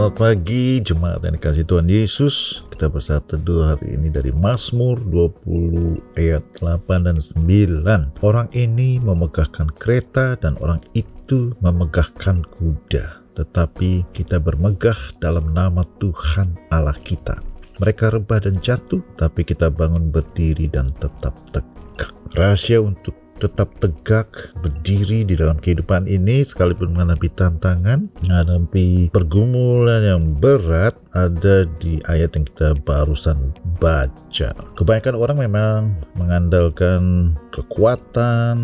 [0.00, 2.64] Selamat pagi jemaat yang dikasih Tuhan Yesus.
[2.72, 9.68] Kita bersatu teduh hari ini dari Mazmur 20 ayat 8 dan 9 Orang ini memegahkan
[9.76, 13.28] kereta dan orang itu memegahkan kuda.
[13.36, 17.36] Tetapi kita bermegah dalam nama Tuhan Allah kita.
[17.76, 22.08] Mereka rebah dan jatuh tapi kita bangun berdiri dan tetap tegak.
[22.32, 30.22] Rahasia untuk tetap tegak berdiri di dalam kehidupan ini sekalipun menghadapi tantangan menghadapi pergumulan yang
[30.36, 33.50] berat ada di ayat yang kita barusan
[33.82, 34.54] baca.
[34.76, 35.80] Kebanyakan orang memang
[36.14, 38.56] mengandalkan kekuatan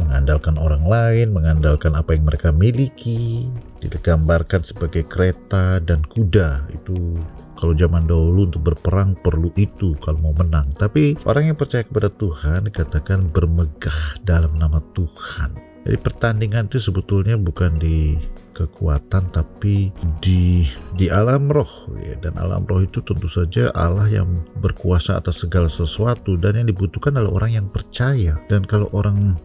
[0.00, 3.46] mengandalkan orang lain mengandalkan apa yang mereka miliki
[3.84, 6.64] digambarkan sebagai kereta dan kuda.
[6.72, 7.20] Itu
[7.60, 10.72] kalau zaman dahulu untuk berperang perlu itu kalau mau menang.
[10.72, 15.52] Tapi orang yang percaya kepada Tuhan dikatakan bermegah dalam nama Tuhan.
[15.84, 18.16] Jadi pertandingan itu sebetulnya bukan di
[18.60, 19.88] kekuatan tapi
[20.20, 24.28] di di alam roh ya dan alam roh itu tentu saja Allah yang
[24.60, 29.38] berkuasa atas segala sesuatu dan yang dibutuhkan adalah orang yang percaya dan kalau orang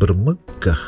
[0.00, 0.78] bermegah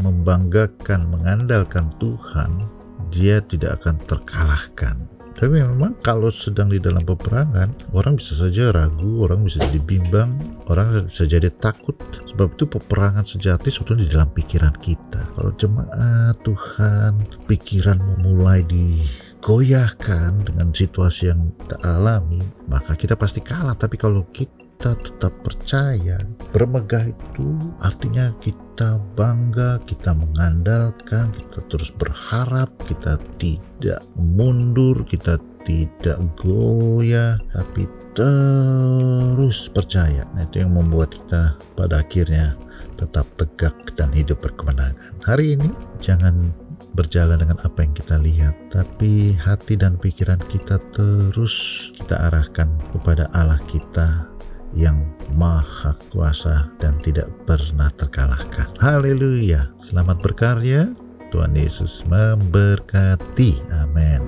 [0.00, 2.64] membanggakan mengandalkan Tuhan
[3.12, 4.96] dia tidak akan terkalahkan
[5.34, 10.38] tapi memang kalau sedang di dalam peperangan, orang bisa saja ragu, orang bisa jadi bimbang,
[10.70, 11.98] orang bisa jadi takut.
[12.30, 15.34] Sebab itu peperangan sejati sebetulnya di dalam pikiran kita.
[15.34, 17.12] Kalau jemaat Tuhan,
[17.50, 22.38] pikiran mulai digoyahkan dengan situasi yang kita alami,
[22.70, 23.74] maka kita pasti kalah.
[23.74, 26.18] Tapi kalau kita kita tetap percaya.
[26.50, 27.46] Bermegah itu
[27.78, 37.86] artinya kita bangga, kita mengandalkan, kita terus berharap, kita tidak mundur, kita tidak goyah, tapi
[38.18, 40.26] terus percaya.
[40.34, 42.58] Nah, itu yang membuat kita pada akhirnya
[42.98, 44.98] tetap tegak dan hidup berkemenangan.
[45.22, 45.70] Hari ini
[46.02, 46.50] jangan
[46.94, 53.26] berjalan dengan apa yang kita lihat, tapi hati dan pikiran kita terus kita arahkan kepada
[53.34, 54.33] Allah kita
[54.74, 58.70] yang maha kuasa dan tidak pernah terkalahkan.
[58.78, 59.70] Haleluya.
[59.82, 60.90] Selamat berkarya.
[61.34, 63.58] Tuhan Yesus memberkati.
[63.74, 64.22] Amin.